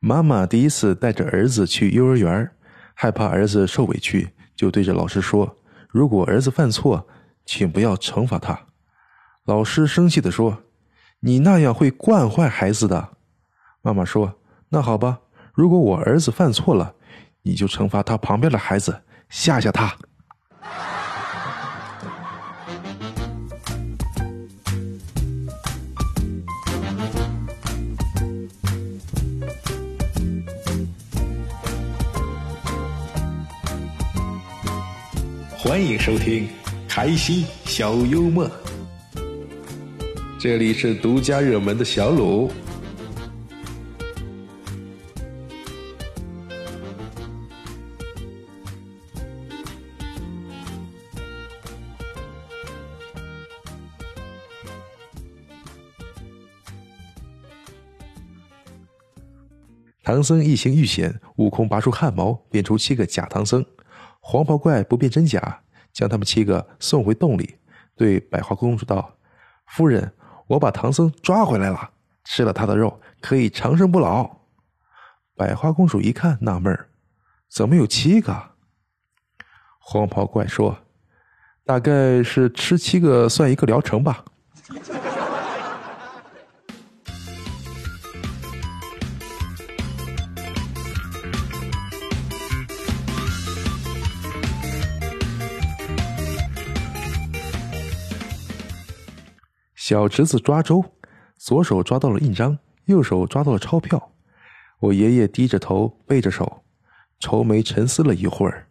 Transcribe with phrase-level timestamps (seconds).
[0.00, 2.50] 妈妈第一次带着儿子去幼儿园，
[2.94, 5.56] 害怕儿子受委屈，就对着老师说
[5.88, 7.06] ：“如果儿子犯错，
[7.44, 8.58] 请不要惩罚他。”
[9.44, 10.62] 老师生气地说
[11.20, 13.16] ：“你那样会惯坏孩子的。”
[13.82, 14.40] 妈妈说
[14.70, 15.20] ：“那好吧，
[15.54, 16.94] 如果我儿子犯错了，
[17.42, 19.96] 你就惩罚他旁边的孩子，吓吓他。”
[35.68, 36.48] 欢迎收听
[36.88, 38.48] 开心小幽默，
[40.38, 42.52] 这里是独家热门的小鲁。
[60.04, 63.66] 唐僧一行遇险，悟空拔出汗毛，变出七个假唐僧。
[64.28, 65.60] 黄袍怪不辨真假，
[65.92, 67.58] 将他们七个送回洞里，
[67.94, 69.16] 对百花公主道
[69.70, 70.12] ：“夫人，
[70.48, 71.90] 我把唐僧抓回来了，
[72.24, 74.28] 吃了他的肉可以长生不老。”
[75.36, 76.88] 百花公主一看纳闷儿
[77.48, 78.50] ：“怎么有七个？”
[79.78, 80.76] 黄袍怪说
[81.64, 84.24] ：“大概是吃七个算一个疗程吧。”
[99.88, 100.84] 小侄子抓周，
[101.38, 104.10] 左手抓到了印章，右手抓到了钞票。
[104.80, 106.64] 我爷爷低着头背着手，
[107.20, 108.66] 愁眉沉思了一会儿，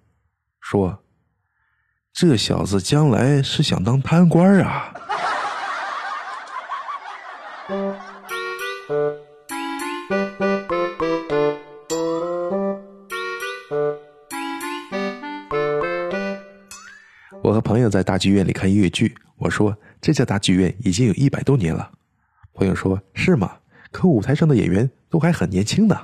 [0.59, 0.99] 说
[2.11, 4.93] ：“这小子将来是想当贪官啊。
[17.41, 19.73] ”我和朋友在大剧院里看音乐剧，我说。
[20.05, 21.91] 这家大剧院已经有一百多年了，
[22.53, 23.57] 朋友说：“是吗？
[23.91, 25.99] 可舞台上的演员都还很年轻呢。”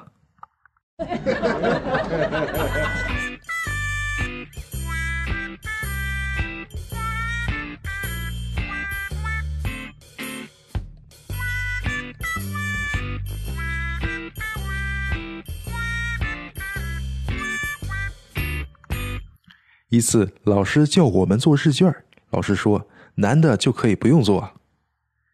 [19.90, 21.94] 一次，老师叫我们做试卷，
[22.32, 22.88] 老师说。
[23.16, 24.52] 男的就可以不用做，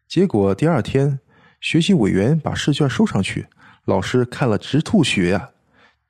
[0.06, 1.20] 结果第二天，
[1.60, 3.46] 学习委员把试卷收上去，
[3.84, 5.50] 老师看了直吐血呀，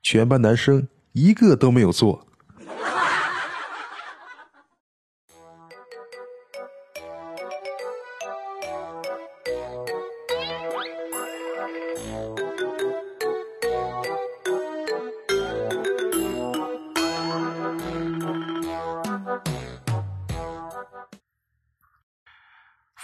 [0.01, 2.27] 全班男生一个都没有做。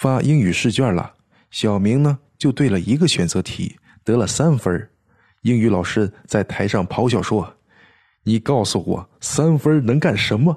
[0.05, 1.15] 发英语试卷了，
[1.49, 4.87] 小明呢就对了一个选择题，得了三分
[5.41, 7.57] 英语老师在台上咆哮说
[8.21, 10.55] ：“你告诉我，三分能干什么？”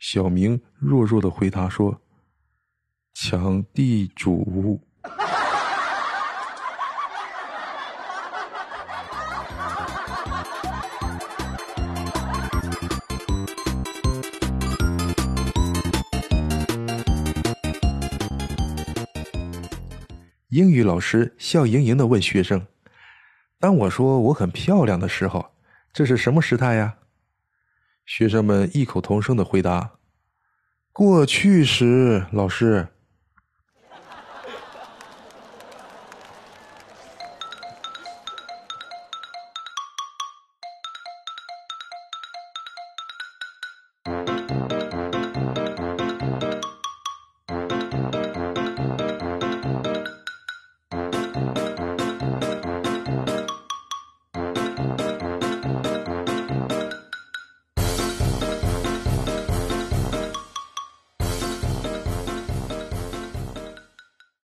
[0.00, 2.00] 小明弱弱的回答说
[3.12, 4.80] ：“抢地主。”
[20.48, 22.66] 英语老师笑盈盈的问学生
[23.60, 25.50] ：“当我说我很漂亮的时候，
[25.92, 26.96] 这是什么时态呀？”
[28.06, 29.90] 学生们异口同声的回答
[30.90, 32.88] ：“过去时。”老师。